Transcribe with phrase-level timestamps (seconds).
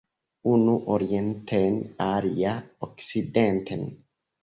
[0.51, 2.57] Unu orienten, alia
[2.91, 3.91] okcidenten.